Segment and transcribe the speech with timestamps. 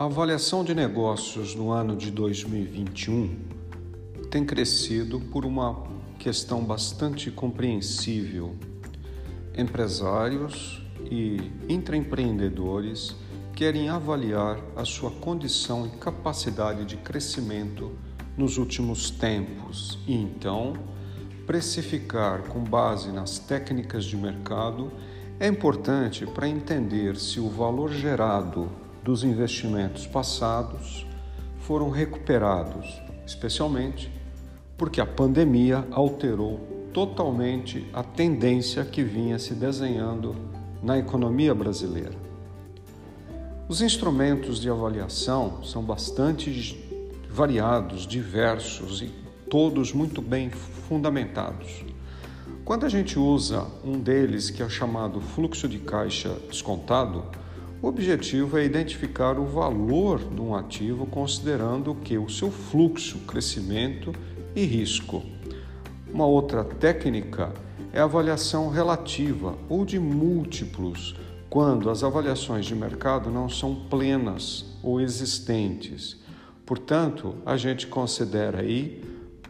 [0.00, 3.36] A avaliação de negócios no ano de 2021
[4.30, 5.84] tem crescido por uma
[6.18, 8.56] questão bastante compreensível.
[9.54, 13.14] Empresários e intraempreendedores
[13.54, 17.92] querem avaliar a sua condição e capacidade de crescimento
[18.38, 20.78] nos últimos tempos e então
[21.46, 24.90] precificar com base nas técnicas de mercado
[25.38, 31.06] é importante para entender se o valor gerado dos investimentos passados
[31.60, 34.10] foram recuperados, especialmente
[34.76, 36.58] porque a pandemia alterou
[36.92, 40.34] totalmente a tendência que vinha se desenhando
[40.82, 42.30] na economia brasileira.
[43.68, 46.82] Os instrumentos de avaliação são bastante
[47.30, 49.10] variados, diversos e
[49.48, 51.84] todos muito bem fundamentados.
[52.64, 57.24] Quando a gente usa um deles, que é chamado fluxo de caixa descontado,
[57.82, 64.12] o objetivo é identificar o valor de um ativo considerando que o seu fluxo, crescimento
[64.54, 65.22] e risco.
[66.12, 67.52] Uma outra técnica
[67.92, 71.16] é a avaliação relativa ou de múltiplos,
[71.48, 76.20] quando as avaliações de mercado não são plenas ou existentes.
[76.66, 79.02] Portanto, a gente considera aí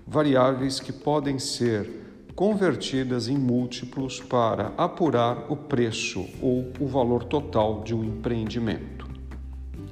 [0.07, 2.10] variáveis que podem ser
[2.41, 9.07] convertidas em múltiplos para apurar o preço ou o valor total de um empreendimento.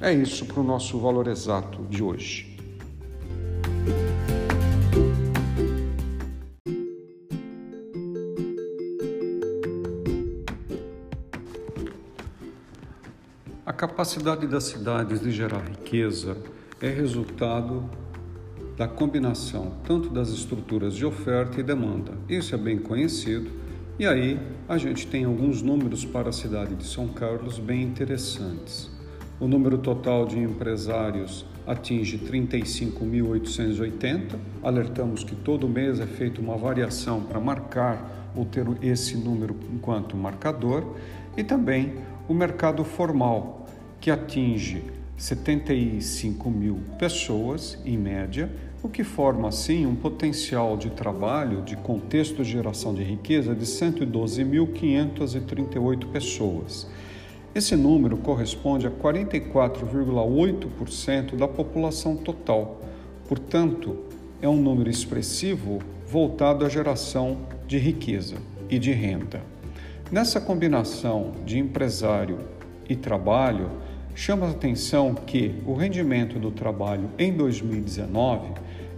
[0.01, 2.57] É isso para o nosso valor exato de hoje.
[13.67, 16.35] A capacidade das cidades de gerar riqueza
[16.81, 18.08] é resultado
[18.79, 22.13] da combinação tanto das estruturas de oferta e demanda.
[22.29, 23.51] Isso é bem conhecido.
[23.99, 28.89] E aí a gente tem alguns números para a cidade de São Carlos bem interessantes.
[29.41, 34.37] O número total de empresários atinge 35.880.
[34.63, 40.17] Alertamos que todo mês é feita uma variação para marcar ou ter esse número enquanto
[40.17, 40.95] marcador.
[41.37, 41.95] E também
[42.29, 43.67] o mercado formal,
[44.01, 44.85] que atinge
[45.19, 48.49] 75 mil pessoas, em média,
[48.83, 53.67] o que forma, assim, um potencial de trabalho de contexto de geração de riqueza de
[53.67, 56.89] 112.538 pessoas.
[57.53, 62.81] Esse número corresponde a 44,8% da população total.
[63.27, 63.97] Portanto,
[64.41, 68.37] é um número expressivo voltado à geração de riqueza
[68.71, 69.43] e de renda.
[70.13, 72.39] Nessa combinação de empresário
[72.89, 73.69] e trabalho,
[74.19, 78.49] chama a atenção que o rendimento do trabalho em 2019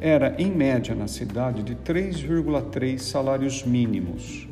[0.01, 4.49] era, em média, na cidade, de 3,3 salários mínimos.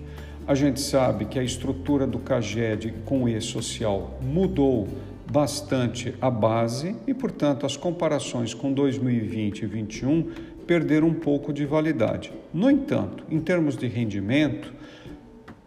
[0.46, 4.86] A gente sabe que a estrutura do CAGED com o E-Social mudou
[5.32, 10.30] bastante a base e, portanto, as comparações com 2020 e 2021
[10.66, 12.30] perderam um pouco de validade.
[12.52, 14.70] No entanto, em termos de rendimento,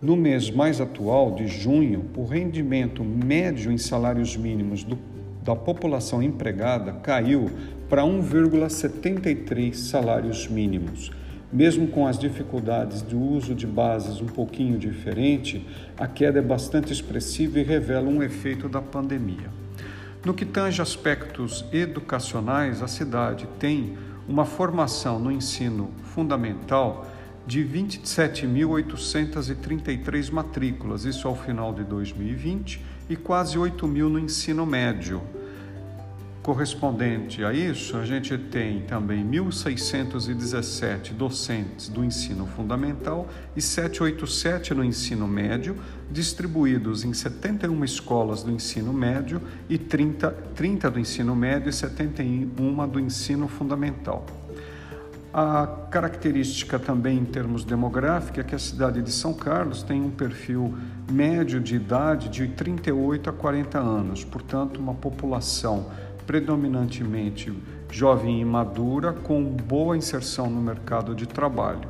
[0.02, 4.98] no mês mais atual, de junho, o rendimento médio em salários mínimos do,
[5.44, 7.52] da população empregada caiu
[7.88, 11.12] para 1,73 salários mínimos.
[11.54, 15.68] Mesmo com as dificuldades do uso de bases um pouquinho diferente,
[15.98, 19.50] a queda é bastante expressiva e revela um efeito da pandemia.
[20.26, 23.98] No que tange aspectos educacionais, a cidade tem
[24.28, 27.06] uma formação no ensino fundamental
[27.46, 35.22] de 27.833 matrículas, isso ao final de 2020, e quase 8 mil no ensino médio.
[36.42, 44.84] Correspondente a isso, a gente tem também 1.617 docentes do ensino fundamental e 787 no
[44.84, 45.76] ensino médio,
[46.10, 52.88] distribuídos em 71 escolas do ensino médio e 30, 30 do ensino médio e 71
[52.88, 54.26] do ensino fundamental.
[55.34, 60.10] A característica também em termos demográficos é que a cidade de São Carlos tem um
[60.10, 60.78] perfil
[61.10, 65.86] médio de idade de 38 a 40 anos, portanto, uma população
[66.28, 67.54] predominantemente
[67.90, 71.90] jovem e madura com boa inserção no mercado de trabalho.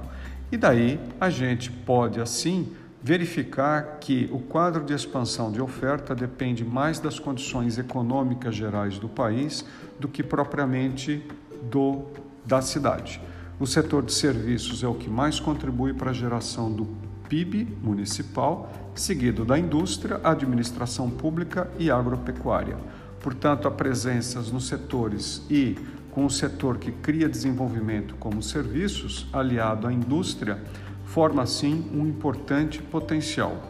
[0.51, 2.71] E daí a gente pode assim
[3.01, 9.09] verificar que o quadro de expansão de oferta depende mais das condições econômicas gerais do
[9.09, 9.65] país
[9.99, 11.25] do que propriamente
[11.71, 12.05] do
[12.45, 13.21] da cidade.
[13.59, 16.87] O setor de serviços é o que mais contribui para a geração do
[17.29, 22.77] PIB municipal, seguido da indústria, administração pública e agropecuária.
[23.21, 25.77] Portanto, a presença nos setores e
[26.11, 30.59] com o setor que cria desenvolvimento como serviços, aliado à indústria,
[31.05, 33.61] forma assim um importante potencial.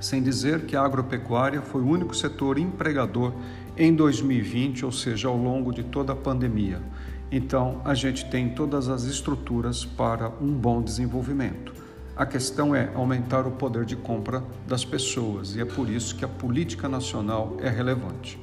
[0.00, 3.32] Sem dizer que a agropecuária foi o único setor empregador
[3.76, 6.80] em 2020, ou seja, ao longo de toda a pandemia.
[7.30, 11.74] Então, a gente tem todas as estruturas para um bom desenvolvimento.
[12.16, 16.24] A questão é aumentar o poder de compra das pessoas e é por isso que
[16.24, 18.40] a política nacional é relevante.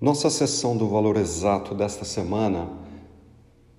[0.00, 2.68] Nossa sessão do valor exato desta semana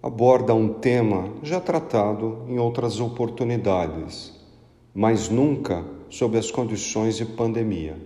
[0.01, 4.33] aborda um tema já tratado em outras oportunidades,
[4.93, 7.97] mas nunca sob as condições de pandemia.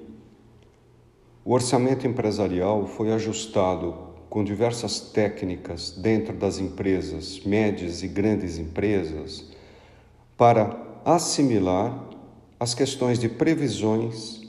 [1.45, 9.51] O orçamento empresarial foi ajustado com diversas técnicas dentro das empresas, médias e grandes empresas,
[10.37, 12.09] para assimilar
[12.59, 14.41] as questões de previsões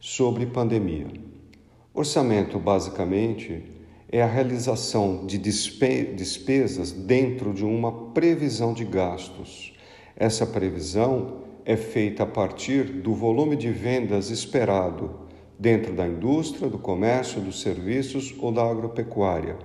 [0.00, 1.06] sobre pandemia.
[1.94, 3.62] Orçamento, basicamente,
[4.10, 9.72] é a realização de despesas dentro de uma previsão de gastos.
[10.16, 15.20] Essa previsão é feita a partir do volume de vendas esperado
[15.58, 19.56] dentro da indústria, do comércio, dos serviços ou da agropecuária.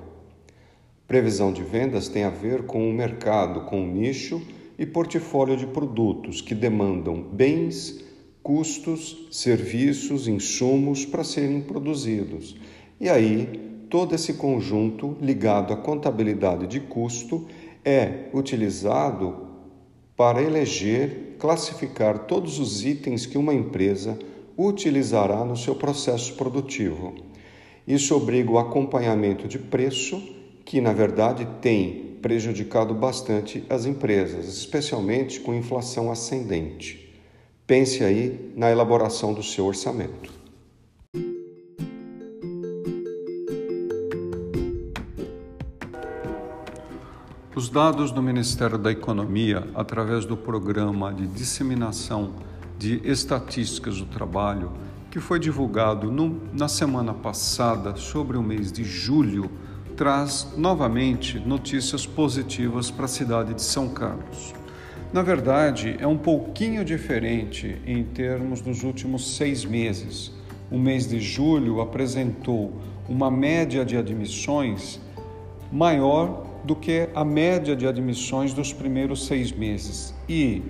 [1.08, 4.42] Previsão de vendas tem a ver com o mercado, com o nicho
[4.78, 8.06] e portfólio de produtos que demandam bens,
[8.42, 12.56] custos, serviços, insumos para serem produzidos.
[13.00, 17.46] E aí, todo esse conjunto ligado à contabilidade de custo
[17.84, 19.49] é utilizado
[20.20, 24.20] para eleger, classificar todos os itens que uma empresa
[24.58, 27.16] utilizará no seu processo produtivo.
[27.88, 30.22] Isso obriga o acompanhamento de preço,
[30.66, 37.18] que na verdade tem prejudicado bastante as empresas, especialmente com inflação ascendente.
[37.66, 40.39] Pense aí na elaboração do seu orçamento.
[47.60, 52.32] Os dados do Ministério da Economia, através do Programa de Disseminação
[52.78, 54.72] de Estatísticas do Trabalho,
[55.12, 59.52] que foi divulgado no, na semana passada sobre o mês de julho,
[59.98, 64.54] traz novamente notícias positivas para a cidade de São Carlos.
[65.12, 70.32] Na verdade, é um pouquinho diferente em termos dos últimos seis meses.
[70.72, 72.72] O mês de julho apresentou
[73.10, 74.98] uma média de admissões
[75.70, 80.62] maior do que a média de admissões dos primeiros seis meses e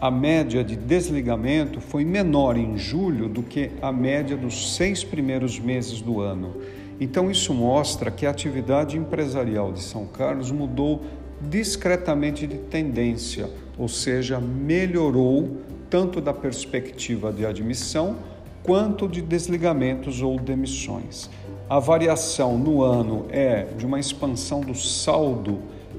[0.00, 5.58] a média de desligamento foi menor em julho do que a média dos seis primeiros
[5.58, 6.54] meses do ano.
[7.00, 11.02] Então, isso mostra que a atividade empresarial de São Carlos mudou
[11.40, 15.58] discretamente de tendência, ou seja, melhorou
[15.90, 18.16] tanto da perspectiva de admissão
[18.62, 21.30] quanto de desligamentos ou demissões.
[21.70, 25.58] A variação no ano é de uma expansão do saldo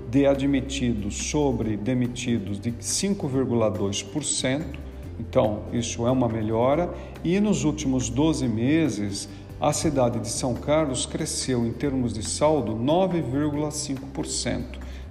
[0.10, 4.64] de admitidos sobre demitidos de 5,2%,
[5.20, 6.92] então isso é uma melhora,
[7.24, 9.30] e nos últimos 12 meses
[9.62, 14.64] a cidade de São Carlos cresceu em termos de saldo 9,5%.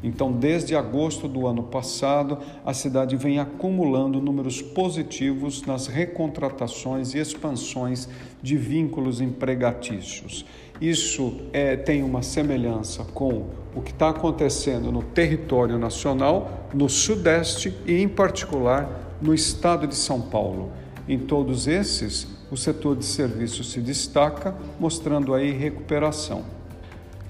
[0.02, 7.18] Então, desde agosto do ano passado, a cidade vem acumulando números positivos nas recontratações e
[7.18, 8.08] expansões
[8.40, 10.44] de vínculos empregatícios.
[10.80, 17.74] Isso é, tem uma semelhança com o que está acontecendo no território nacional, no Sudeste
[17.84, 20.70] e, em particular, no estado de São Paulo.
[21.08, 26.57] Em todos esses, o setor de serviços se destaca, mostrando aí recuperação.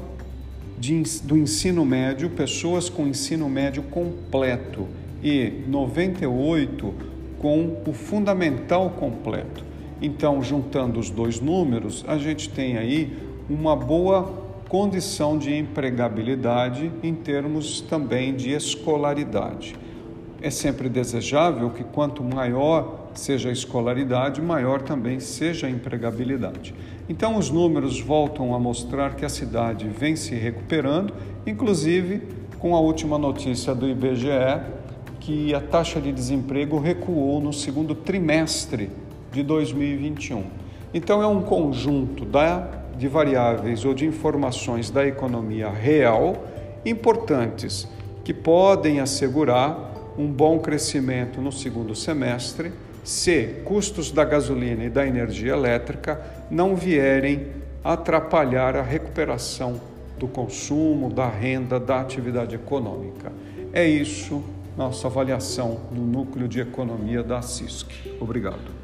[0.76, 4.88] de, do ensino médio, pessoas com ensino médio completo,
[5.22, 6.94] e 98
[7.38, 9.64] com o fundamental completo.
[10.02, 14.32] Então, juntando os dois números, a gente tem aí uma boa
[14.68, 19.74] condição de empregabilidade em termos também de escolaridade.
[20.40, 26.72] É sempre desejável que quanto maior seja a escolaridade, maior também seja a empregabilidade.
[27.08, 31.12] Então, os números voltam a mostrar que a cidade vem se recuperando,
[31.44, 32.22] inclusive
[32.60, 34.60] com a última notícia do IBGE,
[35.18, 38.90] que a taxa de desemprego recuou no segundo trimestre
[39.32, 40.44] de 2021.
[40.94, 46.44] Então, é um conjunto da, de variáveis ou de informações da economia real
[46.84, 47.88] importantes
[48.24, 55.06] que podem assegurar um bom crescimento no segundo semestre se custos da gasolina e da
[55.06, 56.20] energia elétrica
[56.50, 57.46] não vierem
[57.82, 59.80] atrapalhar a recuperação
[60.18, 63.32] do consumo, da renda, da atividade econômica.
[63.72, 64.42] É isso
[64.76, 67.88] nossa avaliação no núcleo de economia da CISC.
[68.20, 68.80] Obrigado.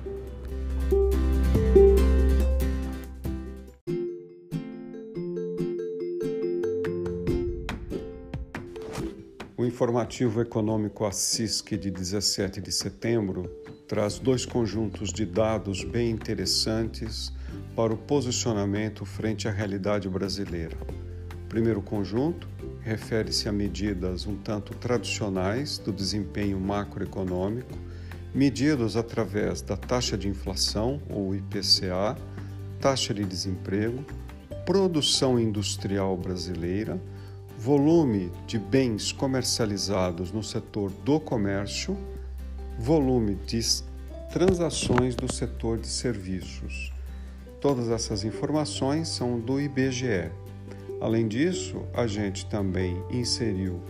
[9.77, 13.45] Informativo econômico ACISC de 17 de setembro
[13.87, 17.31] traz dois conjuntos de dados bem interessantes
[17.77, 20.75] para o posicionamento frente à realidade brasileira.
[21.45, 22.49] O primeiro conjunto
[22.81, 27.79] refere-se a medidas um tanto tradicionais do desempenho macroeconômico,
[28.35, 32.17] medidas através da taxa de inflação, ou IPCA,
[32.81, 34.03] taxa de desemprego,
[34.65, 36.99] produção industrial brasileira,
[37.59, 41.97] volume de bens comercializados no setor do comércio,
[42.79, 43.61] volume de
[44.31, 46.93] transações do setor de serviços.
[47.61, 50.31] Todas essas informações são do IBGE.
[51.01, 53.81] Além disso, a gente também inseriu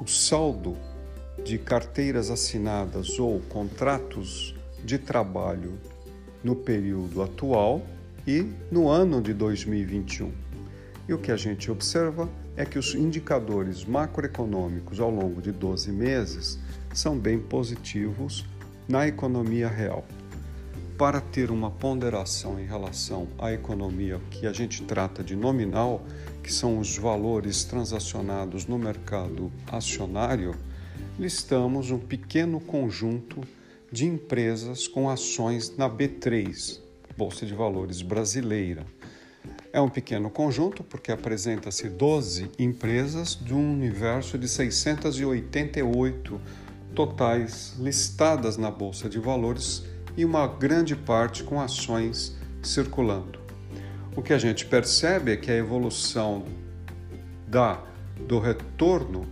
[0.00, 0.76] o saldo
[1.44, 5.78] de carteiras assinadas ou contratos de trabalho
[6.42, 7.82] no período atual
[8.26, 10.32] e no ano de 2021.
[11.08, 15.90] E o que a gente observa é que os indicadores macroeconômicos ao longo de 12
[15.90, 16.58] meses
[16.92, 18.44] são bem positivos
[18.88, 20.04] na economia real
[20.96, 26.04] para ter uma ponderação em relação à economia que a gente trata de nominal,
[26.42, 30.54] que são os valores transacionados no mercado acionário,
[31.18, 33.40] listamos um pequeno conjunto
[33.90, 36.80] de empresas com ações na B3,
[37.16, 38.84] Bolsa de Valores brasileira.
[39.74, 46.40] É um pequeno conjunto porque apresenta-se 12 empresas de um universo de 688
[46.94, 49.82] totais listadas na Bolsa de Valores
[50.16, 53.40] e uma grande parte com ações circulando.
[54.14, 56.44] O que a gente percebe é que a evolução
[57.48, 57.82] da,
[58.28, 59.26] do retorno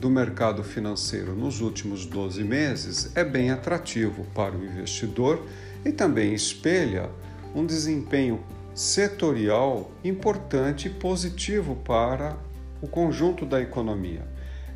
[0.00, 5.46] do mercado financeiro nos últimos 12 meses é bem atrativo para o investidor
[5.84, 7.08] e também espelha
[7.54, 8.44] um desempenho
[8.76, 12.36] setorial importante e positivo para
[12.82, 14.20] o conjunto da economia.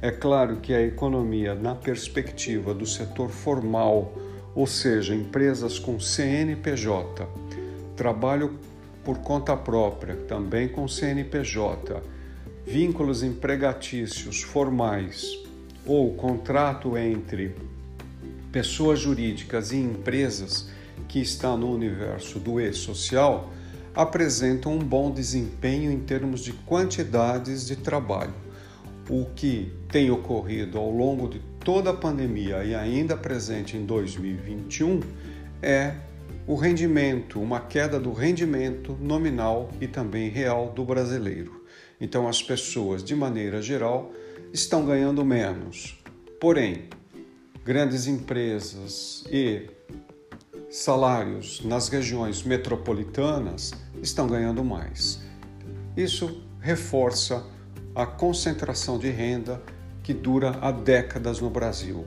[0.00, 4.14] É claro que a economia, na perspectiva do setor formal,
[4.54, 7.28] ou seja, empresas com CNPJ,
[7.94, 8.58] trabalho
[9.04, 12.02] por conta própria, também com CNPJ,
[12.66, 15.38] vínculos empregatícios formais
[15.84, 17.54] ou contrato entre
[18.50, 20.70] pessoas jurídicas e empresas
[21.06, 23.50] que está no universo do e-social
[23.94, 28.34] apresentam um bom desempenho em termos de quantidades de trabalho.
[29.08, 35.00] O que tem ocorrido ao longo de toda a pandemia e ainda presente em 2021
[35.62, 35.94] é
[36.46, 41.64] o rendimento, uma queda do rendimento nominal e também real do brasileiro.
[42.00, 44.12] Então, as pessoas, de maneira geral,
[44.52, 46.02] estão ganhando menos.
[46.40, 46.84] Porém,
[47.64, 49.68] grandes empresas e
[50.70, 55.20] salários nas regiões metropolitanas estão ganhando mais.
[55.96, 57.44] Isso reforça
[57.92, 59.60] a concentração de renda
[60.00, 62.06] que dura há décadas no Brasil.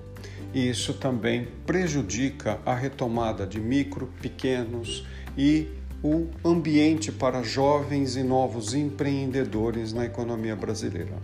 [0.53, 5.05] E isso também prejudica a retomada de micro, pequenos
[5.37, 5.67] e
[6.01, 11.17] o ambiente para jovens e novos empreendedores na economia brasileira.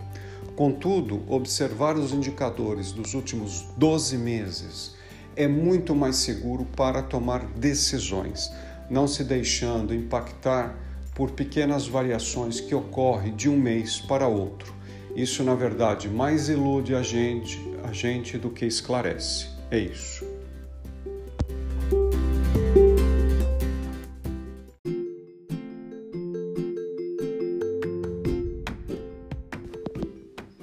[0.56, 4.99] Contudo, observar os indicadores dos últimos 12 meses
[5.36, 8.52] é muito mais seguro para tomar decisões,
[8.88, 10.76] não se deixando impactar
[11.14, 14.74] por pequenas variações que ocorrem de um mês para outro.
[15.14, 19.48] Isso, na verdade, mais ilude a gente, a gente do que esclarece.
[19.70, 20.24] É isso.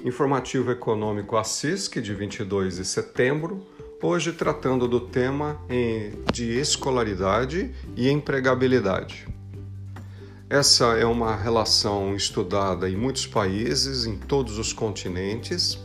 [0.03, 3.61] Informativo Econômico ACISC de 22 de setembro,
[4.01, 5.59] hoje tratando do tema
[6.31, 9.27] de escolaridade e empregabilidade.
[10.47, 15.79] Essa é uma relação estudada em muitos países, em todos os continentes,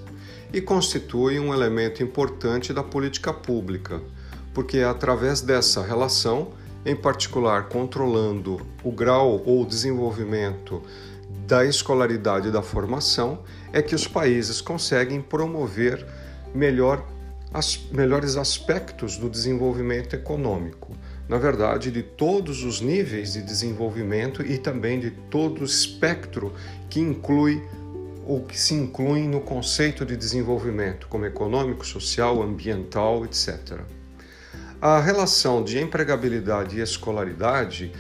[0.52, 4.00] e constitui um elemento importante da política pública,
[4.52, 6.52] porque é através dessa relação,
[6.85, 10.83] em particular controlando o grau ou desenvolvimento
[11.47, 13.42] da escolaridade e da formação,
[13.73, 16.07] é que os países conseguem promover
[16.54, 17.04] melhor
[17.52, 20.97] as melhores aspectos do desenvolvimento econômico
[21.32, 26.52] na verdade, de todos os níveis de desenvolvimento e também de todo o espectro
[26.90, 27.62] que inclui
[28.26, 33.80] ou que se incluem no conceito de desenvolvimento, como econômico, social, ambiental, etc.
[34.78, 37.92] A relação de empregabilidade e escolaridade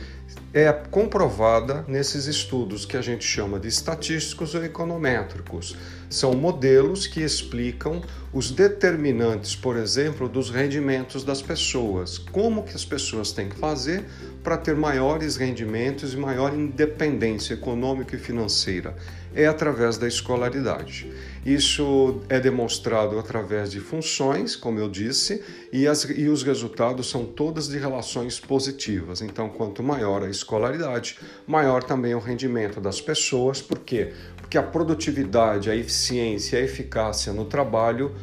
[0.54, 5.74] é comprovada nesses estudos que a gente chama de estatísticos ou econométricos.
[6.10, 8.02] São modelos que explicam
[8.34, 12.18] os determinantes, por exemplo, dos rendimentos das pessoas.
[12.18, 14.04] Como que as pessoas têm que fazer
[14.44, 18.94] para ter maiores rendimentos e maior independência econômica e financeira?
[19.34, 21.10] É através da escolaridade.
[21.44, 27.24] Isso é demonstrado através de funções, como eu disse, e, as, e os resultados são
[27.24, 29.20] todas de relações positivas.
[29.20, 33.60] Então, quanto maior a escolaridade, maior também o rendimento das pessoas.
[33.60, 34.12] Por quê?
[34.36, 38.14] Porque a produtividade, a eficiência, a eficácia no trabalho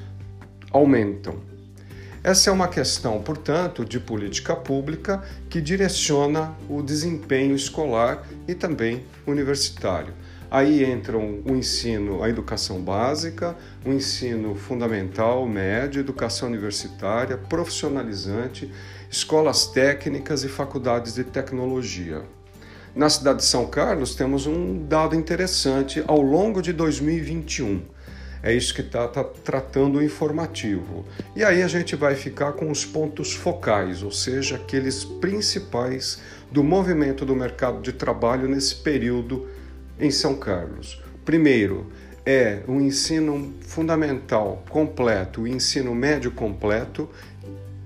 [0.72, 1.42] aumentam.
[2.24, 9.04] Essa é uma questão, portanto, de política pública que direciona o desempenho escolar e também
[9.26, 10.14] universitário.
[10.52, 18.72] Aí entram o ensino, a educação básica, o ensino fundamental, médio, educação universitária, profissionalizante,
[19.12, 22.24] escolas técnicas e faculdades de tecnologia.
[22.96, 27.84] Na cidade de São Carlos, temos um dado interessante ao longo de 2021.
[28.42, 31.06] É isso que está tá tratando o informativo.
[31.36, 36.20] E aí a gente vai ficar com os pontos focais, ou seja, aqueles principais
[36.52, 39.48] do movimento do mercado de trabalho nesse período
[40.00, 41.02] em São Carlos.
[41.26, 41.92] Primeiro,
[42.26, 47.10] é o ensino fundamental completo, o ensino médio completo,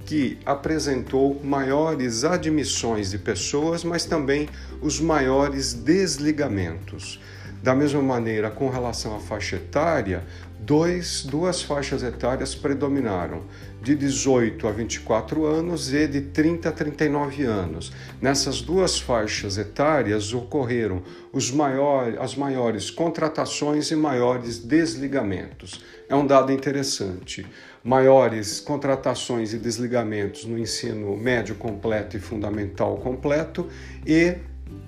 [0.06, 4.50] que apresentou maiores admissões de pessoas, mas também
[4.82, 7.22] os maiores desligamentos.
[7.64, 10.26] Da mesma maneira, com relação à faixa etária,
[10.60, 13.44] dois, duas faixas etárias predominaram,
[13.82, 17.94] de 18 a 24 anos e de 30 a 39 anos.
[18.22, 25.82] Nessas duas faixas etárias ocorreram os maiores, as maiores contratações e maiores desligamentos.
[26.10, 27.46] É um dado interessante.
[27.82, 33.70] Maiores contratações e desligamentos no ensino médio completo e fundamental completo
[34.06, 34.36] e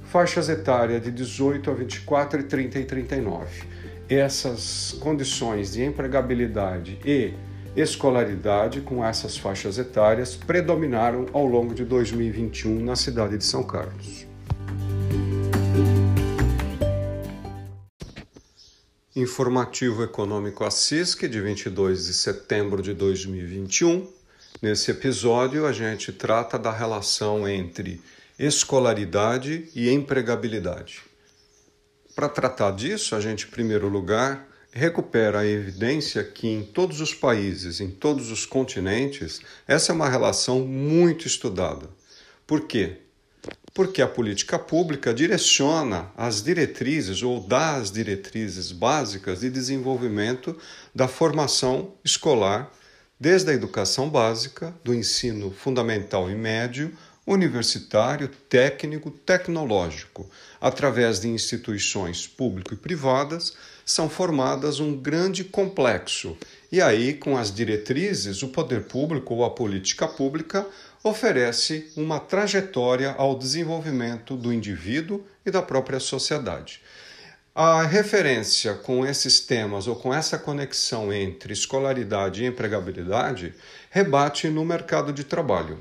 [0.03, 3.75] faixas etárias de 18 a 24 e 30 e 39
[4.07, 7.33] essas condições de empregabilidade e
[7.75, 14.27] escolaridade com essas faixas etárias predominaram ao longo de 2021 na cidade de São Carlos.
[19.15, 24.07] Informativo Econômico Assisque, de 22 de setembro de 2021.
[24.61, 28.01] Nesse episódio, a gente trata da relação entre
[28.37, 31.03] escolaridade e empregabilidade.
[32.15, 37.13] Para tratar disso, a gente, em primeiro lugar, recupera a evidência que em todos os
[37.13, 41.89] países, em todos os continentes, essa é uma relação muito estudada.
[42.45, 42.97] Por quê?
[43.73, 50.57] Porque a política pública direciona as diretrizes ou dá as diretrizes básicas de desenvolvimento
[50.93, 52.71] da formação escolar,
[53.17, 56.93] desde a educação básica, do ensino fundamental e médio,
[57.25, 60.29] universitário, técnico, tecnológico,
[60.61, 66.37] através de instituições público e privadas, são formadas um grande complexo.
[66.71, 70.65] E aí, com as diretrizes, o poder público ou a política pública
[71.03, 76.81] oferece uma trajetória ao desenvolvimento do indivíduo e da própria sociedade.
[77.53, 83.53] A referência com esses temas ou com essa conexão entre escolaridade e empregabilidade
[83.89, 85.79] rebate no mercado de trabalho.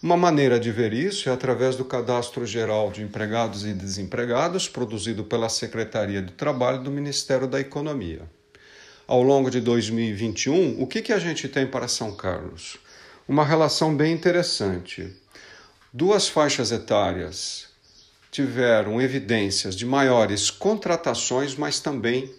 [0.00, 5.24] Uma maneira de ver isso é através do Cadastro Geral de Empregados e Desempregados, produzido
[5.24, 8.22] pela Secretaria de Trabalho do Ministério da Economia.
[9.08, 12.76] Ao longo de 2021, o que, que a gente tem para São Carlos?
[13.26, 15.16] Uma relação bem interessante.
[15.92, 17.66] Duas faixas etárias
[18.30, 22.32] tiveram evidências de maiores contratações, mas também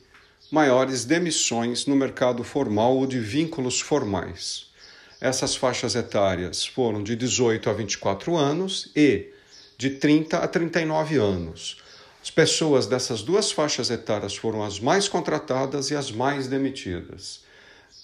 [0.49, 4.68] maiores demissões no mercado formal ou de vínculos formais.
[5.21, 9.27] Essas faixas etárias foram de 18 a 24 anos e
[9.77, 11.77] de 30 a 39 anos.
[12.23, 17.41] As pessoas dessas duas faixas etárias foram as mais contratadas e as mais demitidas.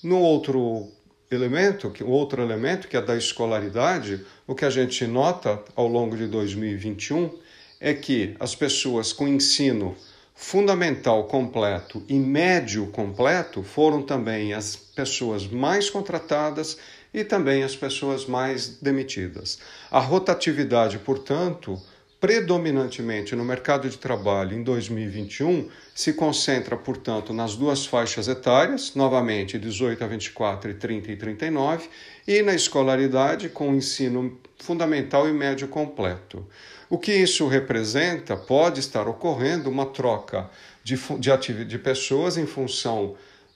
[0.03, 0.91] No outro
[1.31, 6.17] elemento, o outro elemento que é da escolaridade, o que a gente nota ao longo
[6.17, 7.33] de 2021
[7.79, 9.95] é que as pessoas com ensino
[10.33, 16.77] fundamental completo e médio completo foram também as pessoas mais contratadas
[17.15, 19.57] e também as pessoas mais demitidas.
[19.89, 21.81] A rotatividade, portanto,
[22.19, 29.57] predominantemente no mercado de trabalho em 2021 se concentra, portanto, nas duas faixas etárias, novamente
[29.57, 31.89] 18 a 24 e 30 e 39,
[32.27, 36.45] e na escolaridade com ensino fundamental e médio completo.
[36.89, 38.35] O que isso representa?
[38.35, 40.49] Pode estar ocorrendo uma troca
[40.83, 43.15] de, de, de pessoas em função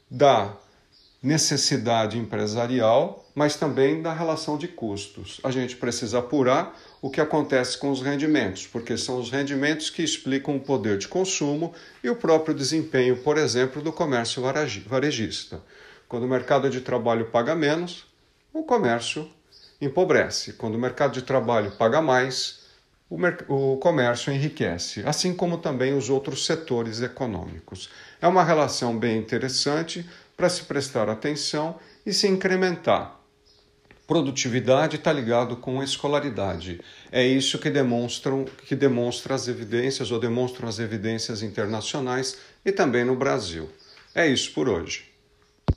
[0.09, 0.55] da
[1.21, 5.39] necessidade empresarial, mas também da relação de custos.
[5.45, 10.03] A gente precisa apurar o que acontece com os rendimentos, porque são os rendimentos que
[10.03, 11.73] explicam o poder de consumo
[12.03, 14.43] e o próprio desempenho, por exemplo, do comércio
[14.85, 15.61] varejista.
[16.05, 18.05] Quando o mercado de trabalho paga menos,
[18.51, 19.25] o comércio
[19.79, 20.51] empobrece.
[20.51, 22.65] Quando o mercado de trabalho paga mais,
[23.09, 23.15] o,
[23.47, 27.89] o comércio enriquece, assim como também os outros setores econômicos.
[28.21, 33.18] É uma relação bem interessante para se prestar atenção e se incrementar.
[34.09, 36.81] Produtividade está ligado com escolaridade.
[37.11, 43.05] É isso que demonstram que demonstra as evidências ou demonstram as evidências internacionais e também
[43.05, 43.69] no Brasil.
[44.15, 45.08] É isso por hoje.